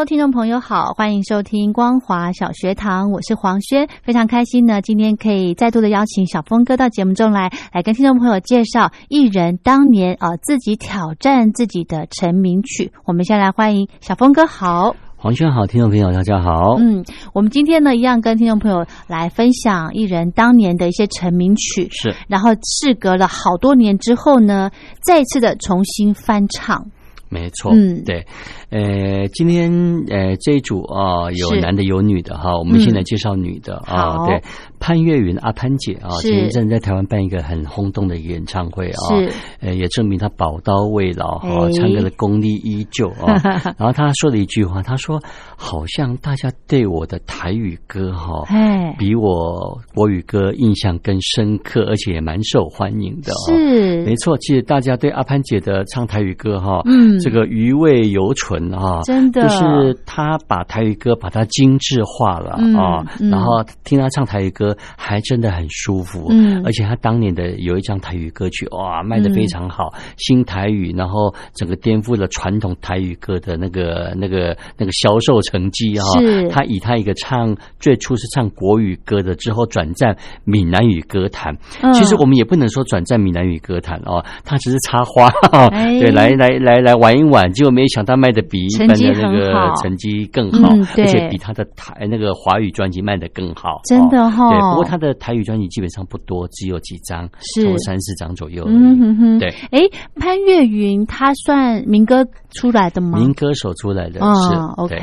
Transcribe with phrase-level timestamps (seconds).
[0.00, 12.90] Hello，听众朋友好，欢迎收听光华小学堂，我是黄轩，非常开心呢，今天可以再度的邀请小峰哥到节目中来，来跟听众朋友介绍艺人当年啊自己挑战自己的成名曲。
[13.04, 16.76] 我们先来欢迎小峰哥，好，黄轩好，听众朋友大家好。
[16.78, 24.70] 嗯，我们今天呢一样跟听众朋友来分享艺人当年的一些成名曲，是，然后事隔了好多年之后呢，
[25.02, 26.86] 再次的重新翻唱。
[27.32, 28.26] 没错，嗯，对，
[28.70, 29.70] 呃，今天
[30.08, 34.42] 呃这一组啊有男的有女的哈，我们先来介绍女的啊，对，
[34.78, 43.34] 潘越云阿潘姐啊，前一阵在台湾办一个很轰动的演唱会啊，是，呃，也证明她宝刀未老哈，唱歌的功力依旧啊。
[43.76, 45.20] 然后她说了一句话，她说
[45.56, 57.18] 好像大家对我的台语歌哈，哎，比我国语歌印象更深刻，而且也蛮受欢迎的，是，没错，其实大家对阿潘姐的唱台语歌哈，嗯。
[57.20, 81.56] 这个余味犹存啊，真的，就是他把台语歌把它精致化了啊，然后听他唱台语歌还真的很舒服，嗯，而且他当年的有一张台语歌曲哇，卖的非常好，新台语，然后整个颠覆了传统台语歌的那个那个那个销售成绩啊，是，他以他一个唱最初是唱国语歌的，之后转战闽南语歌坛，
[81.94, 85.28] 其实我们也不能说转战闽南语歌坛哦，他只是插花，
[85.98, 87.00] 对，来来来来。
[87.00, 90.68] 玩一玩，结果没想到卖的比一般的那个成绩更好，
[90.98, 94.50] 而且比他的台那个华语专辑卖的更好，真的哈。
[94.50, 98.64] 对，不过他的台语专辑基本上不多，只有几张，是三四张左右。
[98.66, 99.48] 嗯哼哼，对。
[99.70, 99.80] 哎，
[100.16, 103.18] 潘越云他算民歌出来的吗？
[103.18, 104.96] 民歌手出来的，是 OK。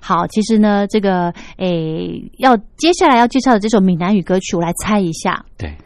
[0.00, 5.44] 好，其实呢，这个诶，要接下来要介绍的这首闽南语歌曲，我来猜一下。
[5.58, 5.76] 对。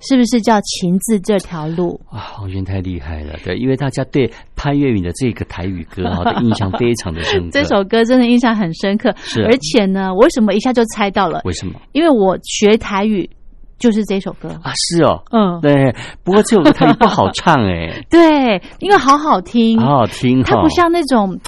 [0.00, 2.18] 是不是叫“情字”这条路啊？
[2.34, 7.50] 黄轩太厉害了，对，因为大家对潘粤明的这个台语歌啊的印象非常的深刻。
[7.52, 9.42] 这首歌真的印象很深刻，是。
[9.42, 11.42] 而且呢，我为什么一下就猜到了？
[11.44, 11.80] 为什么？
[11.92, 13.28] 因为我学台语
[13.78, 14.72] 就是这首歌啊！
[14.76, 15.94] 是哦，嗯，对。
[16.22, 18.00] 不过这首歌台语不好唱哎。
[18.08, 21.38] 对，因为好好听，好好听，它不像那种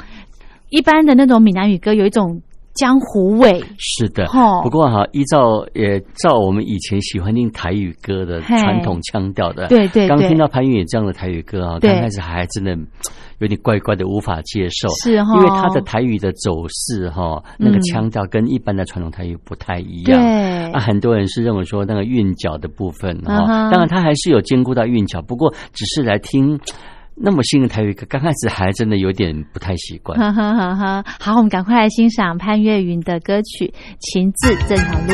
[0.70, 2.42] 一般的那种闽南语歌，有一种。
[2.74, 3.62] 江湖味。
[3.78, 4.26] 是的，
[4.62, 12.76] 不过哈，依照也照我们以前喜欢听台语歌的传统腔调的，对对，刚听到潘越这样的台语歌啊，刚开始还真的
[13.38, 26.58] 有点怪怪的，无法接受，是哈，因为他的台语的走势哈，那个腔调跟一般的传统台语不太一样，对，啊，很多人是认为说那个韵脚的部分哈，当然他还是有兼顾到韵脚，不过只是来听。
[27.14, 30.18] 那么新的台语歌，刚开始还真的有点不太习惯。
[30.18, 33.66] 哈哈哈哈好，我们赶快来欣赏潘越云的歌曲
[34.00, 35.12] 《情字这条路》。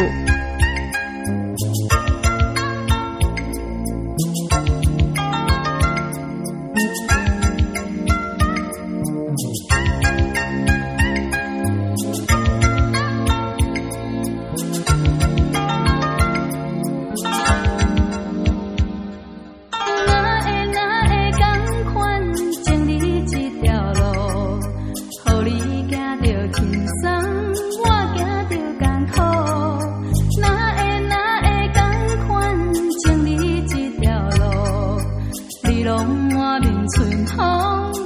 [35.87, 36.05] 拢
[36.35, 38.06] 满面春风。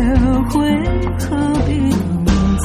[0.00, 0.60] 后悔
[1.18, 1.90] 何必
[2.24, 2.62] 当初。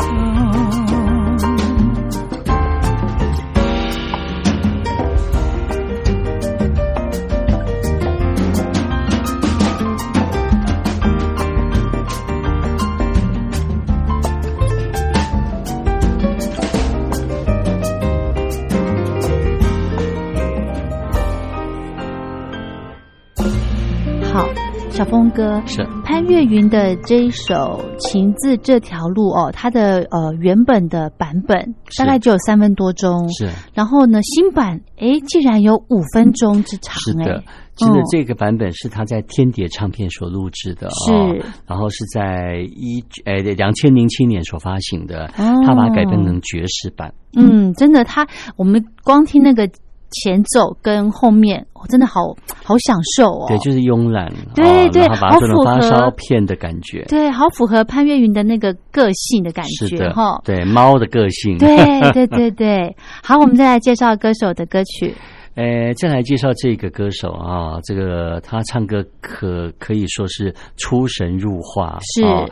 [24.33, 24.47] 好，
[24.91, 25.85] 小峰哥是
[26.27, 27.53] 潘越云的这一首
[27.99, 33.49] 《情字这条路》哦，它的呃原本的版本大概只有三分多钟，是。
[33.73, 37.35] 然后呢新版诶竟然有五分钟之长是的。
[37.35, 37.43] 诶，，
[37.75, 41.13] 其实嗯这个版本是他在天碟唱片所录制的是。
[41.13, 41.33] 哦，
[41.65, 45.63] 然后是在一呃两千零七年所发行的，哦。
[45.65, 47.13] 他把它改编成爵士版。
[47.37, 49.69] 嗯，真的，他我们光听那个
[50.11, 53.45] 前奏跟后面，哦、真的好好享受哦。
[53.47, 65.13] 对，就是慵懒，哦对对然后把它做成好符合发烧片的感觉，对，好符合潘越云的那个个性的感觉哈。，对猫的个性，对对对 对，好，我们再来介绍歌手的歌曲。
[65.57, 72.45] 呃，再来介绍这个歌手啊，这个他唱歌可可以说是出神入化，是啊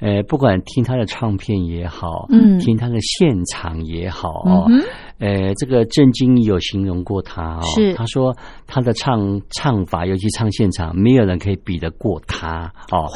[0.00, 4.82] 呃，不管听他的唱片也好，嗯听他的现场也好哦，嗯
[5.20, 8.36] 呃，这个郑经有形容过他哦，是他说
[8.66, 13.06] 他的唱唱法，尤其唱现场，没有人可以比得过他哦。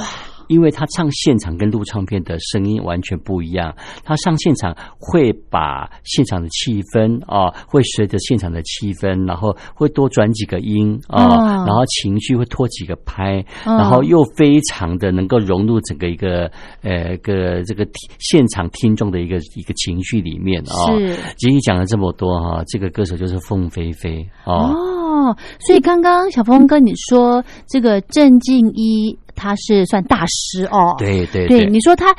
[0.52, 3.74] 因为他唱现场跟录唱片的声音完全不一样。
[4.04, 16.50] 他上现场会把现场的气氛啊，会随着现场的气氛，然后会多转几个音啊，然后情绪会拖几个拍，然后又非常的能够融入整个一个
[16.82, 17.86] 呃个这个
[18.18, 20.92] 现场听众的一个一个情绪里面啊。
[20.92, 24.72] 是，其实讲了这么多哈，这个歌手就是凤飞飞哦。
[24.72, 30.94] 哦，所以刚刚小峰跟你说，这个郑敬一他是算大师哦。
[30.98, 32.14] 对对对，你说他，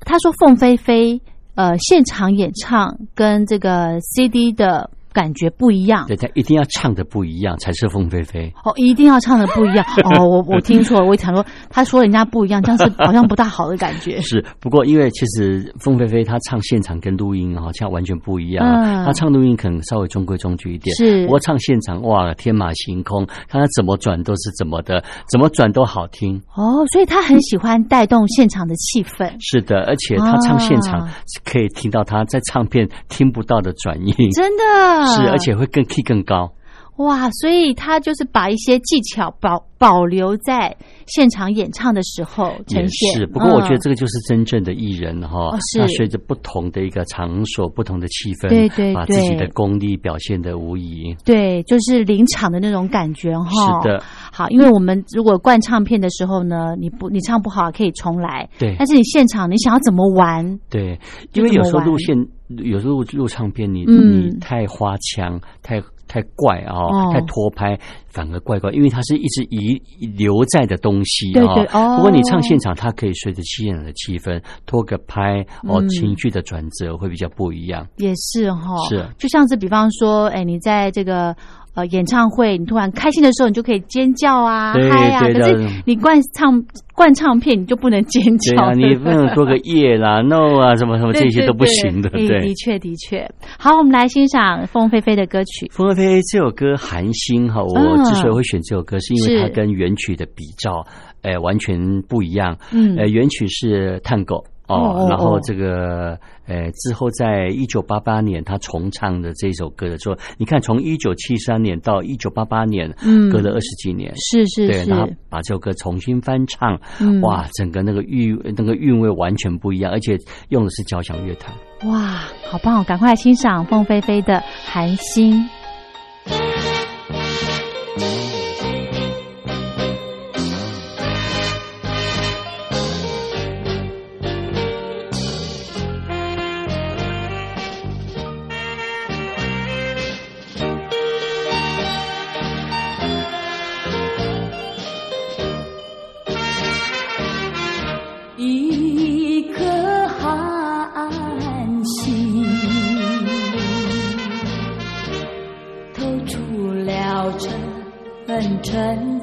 [0.00, 1.18] 他说凤飞飞
[1.54, 4.90] 呃现场演唱跟这个 CD 的。
[5.16, 10.28] 感觉不一样，对他一定要唱的不一样才是凤飞飞哦，一定要唱的不一样哦。
[10.28, 14.20] 我我听错了，我想说他说人家不一样，这样是好像不大好的感觉。
[14.28, 18.62] 是，不过因为其实凤飞飞他唱现场跟录音好像完全不一样，
[19.06, 21.24] 他唱录音可能稍微中规中矩一点，是。
[21.24, 26.84] 不过唱现场哇，天马行空，看他怎么转都是怎么的，怎么转都好听哦。
[26.92, 29.32] 所以他很喜欢带动现场的气氛。
[29.40, 31.08] 是的，而且他唱现场
[31.42, 35.05] 可以听到他在唱片听不到的转音，真的。
[35.06, 36.52] 是，而且会更 key 更高。
[36.96, 40.74] 哇，所以他就是把一些技巧保保留在
[41.06, 43.12] 现场演唱的时候呈现。
[43.18, 45.50] 是，不过我觉得这个就是真正的艺人哈。
[45.72, 45.80] 是。
[45.80, 51.14] 他随着不同的一个场所、不同的气氛，对对对，把自己的功力表现的无疑。
[51.22, 53.50] 对，就是临场的那种感觉哈。
[53.50, 54.02] 是的。
[54.32, 58.48] 好，因为我们如果灌唱片的时候呢，你不你唱不好可以重来。
[58.58, 58.74] 对。
[58.78, 60.58] 但是你现场你想要怎么玩？
[60.70, 60.98] 对，
[61.34, 62.16] 因为有时候路线，
[62.48, 65.82] 有时候录唱片你你太花腔太。
[66.08, 67.10] 太怪啊！
[67.12, 67.76] 太拖拍，
[68.08, 69.76] 反而怪怪，因为它是一直遗
[70.16, 71.96] 留在的东西啊。
[71.96, 77.84] 不过你唱现场，它可以随着现场的气氛拖个拍哦，情绪的转折会比较不一样。
[77.96, 81.34] 也是哈，是就像是比方说，哎，你在这个。
[81.76, 85.20] 呃，演唱会你突然开心的时候，你就可以尖叫啊，嗨啊！
[85.20, 86.64] 可是你灌唱
[86.94, 88.56] 灌唱片，你就不能尖叫。
[88.56, 92.08] 对啊，你不能说个耶啦、no 啊，什么什么这些都不行的。
[92.08, 93.30] 对，的确的确。
[93.58, 95.70] 好，我们来欣赏凤飞飞的歌曲。
[95.70, 100.82] 凤飞飞这首歌《寒心》哈，我之所以会选这首歌，是因为它跟原曲的比照，
[101.20, 101.78] 哎，完全
[102.08, 102.56] 不一样。
[102.72, 104.36] 嗯，呃，原曲是探戈。
[104.66, 116.80] 哦，然后这个，呃，之后在一九八八年他重唱的这首歌的时候，你看从一九七三年到一九八八年，嗯，隔了二十几年，是是是，然后把这首歌重新翻唱，
[117.22, 122.82] 哇，整个那个韵那个韵味完全不一样，而且用的是交响乐团，哇，好棒！
[122.84, 125.34] 赶快欣赏凤飞飞的《寒心》。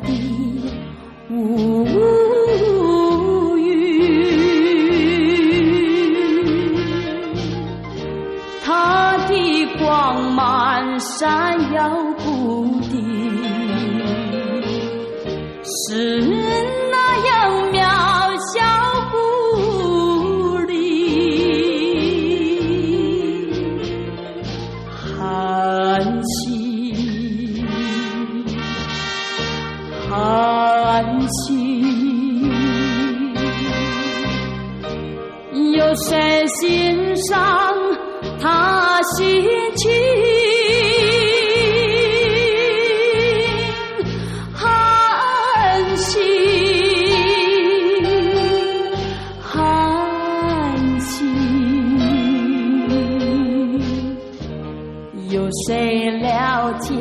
[0.05, 0.53] 地。
[1.29, 2.72] 呜呜呜
[56.23, 56.93] 了解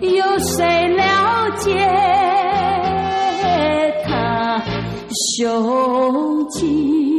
[0.00, 1.78] 有谁了解
[4.04, 4.60] 他？
[5.36, 7.17] 胸襟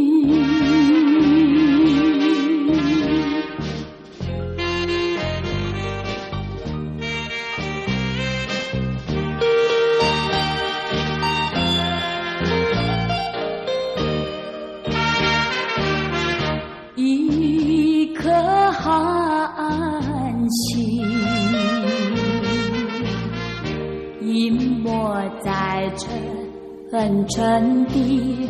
[27.30, 28.50] 沉的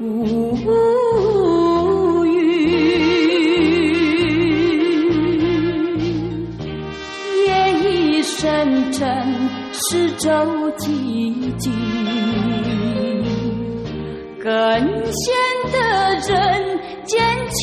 [0.00, 0.56] 无
[2.24, 2.28] 语，
[7.46, 7.48] 夜
[7.82, 9.04] 已深沉，
[9.72, 10.30] 四周
[10.78, 11.70] 寂静，
[14.42, 14.50] 更
[15.12, 15.22] 显
[15.70, 15.76] 得
[16.26, 16.32] 人
[17.04, 17.12] 间
[17.50, 17.60] 凄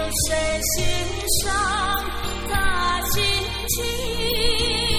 [0.00, 0.84] 有谁欣
[1.44, 1.54] 赏
[2.48, 3.22] 他心
[3.68, 4.89] 情？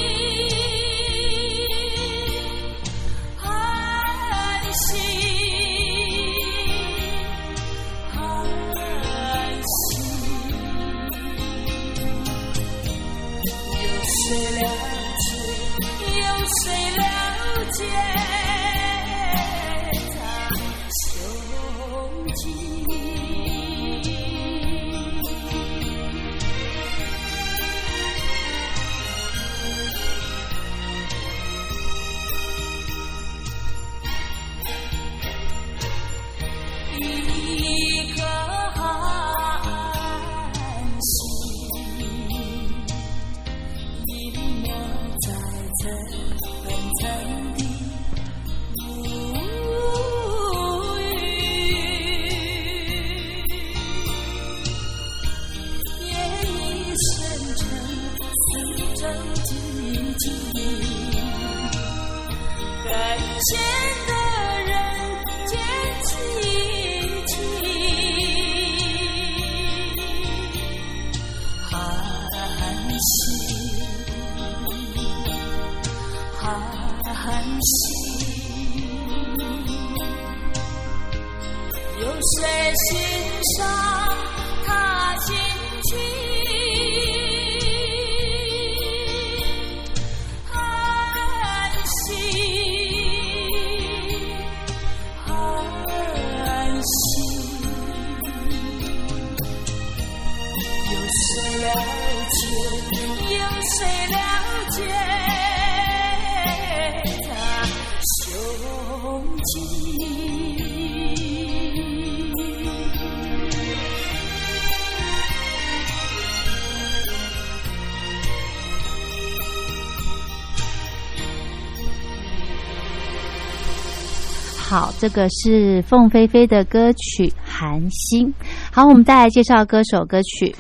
[124.72, 128.26] 好，这个是凤飞飞的歌曲《寒心》。
[128.72, 130.56] 好，我们再来介绍歌手歌曲。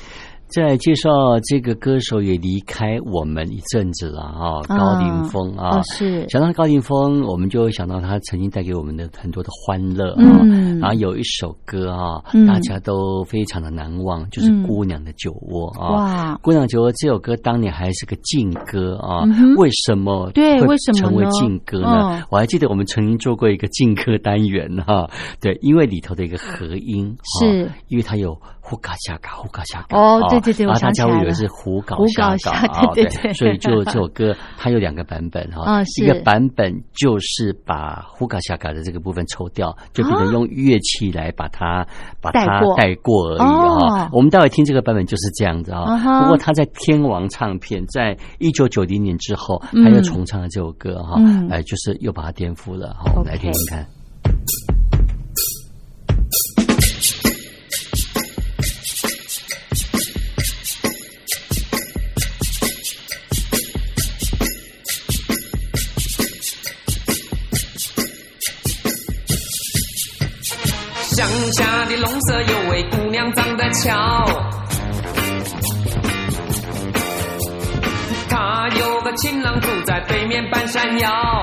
[0.49, 1.09] 再介绍
[1.49, 10.41] 这个歌手也离开我们一阵子了啊，高凌风啊，哦是想到高凌风，我们就想到他曾经带给我们的很多的欢乐啊。
[10.43, 12.45] 嗯然后有一首歌啊，嗯。
[12.45, 15.89] 大家都非常的难忘，就是嗯《姑娘的酒窝》啊。
[15.91, 22.17] 哇，姑娘酒窝这首歌当年还是个禁歌啊，嗯为什么对为什么成为呢禁歌呢？
[22.19, 22.23] 嗯。
[22.29, 27.65] 我还记得我们曾经做过一个禁歌单元哈、 对，因为里头的一个合音是。
[27.65, 41.85] 啊因为它有呼嘎下嘎呼嘎下嘎哦啊对对对然后大家会以为是胡搞胡搞下下啊，对对对所以就这首歌它有两个版本哈、啊 一个版本就是把呼嘎下嘎的这个部分抽掉，就变成用粤乐器来把它
[42.21, 44.09] 把它带过而已哦啊。
[44.13, 46.21] 我们待会听这个版本就是这样子啊。
[46.21, 52.95] 不过他在天王唱片在一九九零年之后，嗯他又重唱了这首歌哈嗯，哎，就是又把它颠覆了。
[52.97, 53.85] 好，我们来听听看。
[71.91, 73.91] 的农舍有位姑娘长得俏，
[78.29, 81.41] 她有个情郎住在对面半山腰。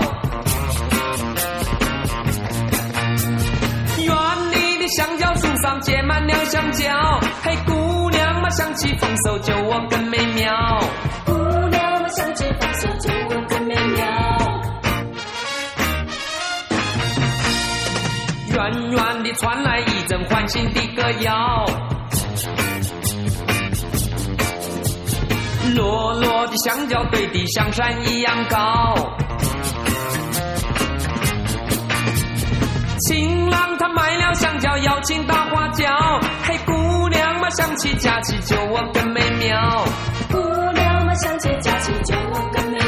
[3.98, 4.16] 园
[4.52, 10.80] 里的香蕉树上结满了香蕉，嘿，姑娘嘛想起丰收就我更美妙。
[11.26, 11.34] 姑
[11.68, 14.06] 娘嘛想起丰收就我更美妙。
[18.50, 19.78] 远远的传来
[20.38, 21.66] 欢欣的歌谣，
[25.74, 28.94] 落落的香蕉堆得像山一样高。
[33.08, 35.88] 情郎他买了香蕉，邀请打花轿，
[36.44, 39.84] 嘿，姑娘嘛想起假期就我更美妙。
[40.30, 40.38] 姑
[40.72, 42.78] 娘嘛想起假期就我更美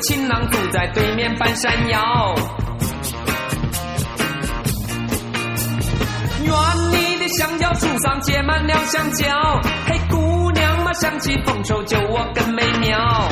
[0.00, 2.34] 情郎住在对面半山腰。
[6.44, 6.52] 园
[6.92, 13.28] 里的香蕉树上结满了香蕉，嘿，姑娘嘛想起丰收就我更美妙。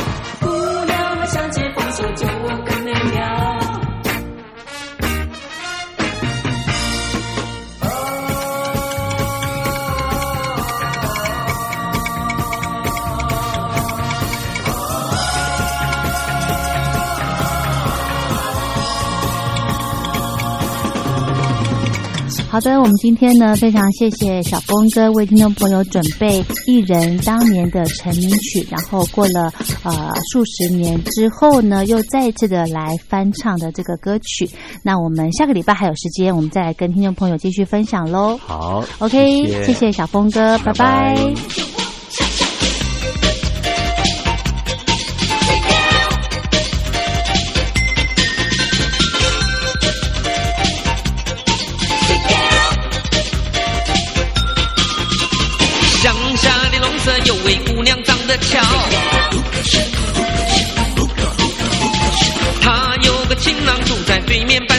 [22.56, 34.48] 好的，我们今天呢，非常谢谢小峰哥为听众朋友准备艺人当年的成名曲，然后过了呃数十年之后呢，又再一次的来翻唱的这个歌曲。
[34.82, 38.38] 那我们下个礼拜还有时间，我们再来跟听众朋友继续分享喽。
[38.38, 41.75] 好 OK，谢谢谢小峰哥，拜拜拜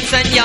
[0.09, 0.43] 山腰。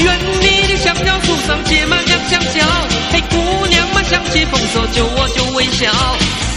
[0.00, 2.66] 园里的香蕉树上结满了香蕉，
[3.12, 5.92] 嘿，姑娘嘛想起丰收就我就微笑。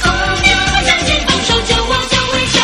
[0.01, 0.09] 姑
[0.41, 2.57] 娘嘛想起丰收就我就微笑。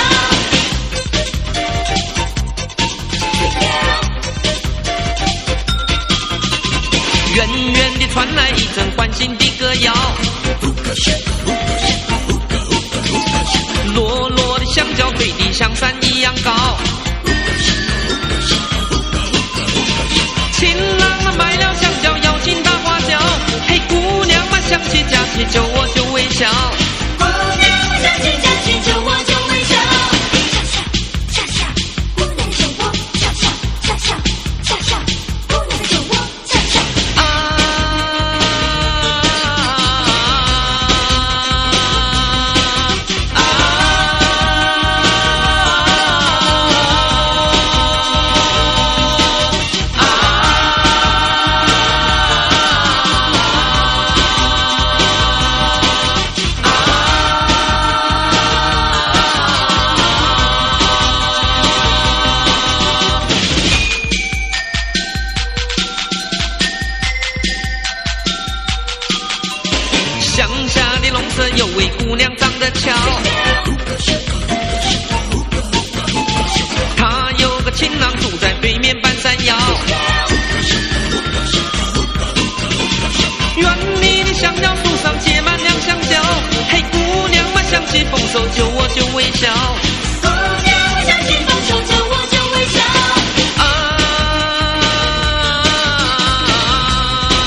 [7.36, 7.38] 远
[7.74, 9.94] 远地传来一阵欢欣的歌谣，
[24.92, 26.81] 起假期就我就微笑。